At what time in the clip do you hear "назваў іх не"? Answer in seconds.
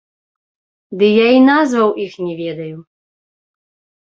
1.49-2.33